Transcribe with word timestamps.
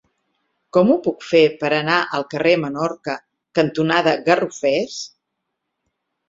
Com 0.77 0.87
ho 0.93 0.95
puc 1.07 1.25
fer 1.31 1.41
per 1.59 1.69
anar 1.79 1.97
al 2.19 2.25
carrer 2.31 2.53
Menorca 2.63 3.15
cantonada 3.61 4.15
Garrofers? 4.31 4.99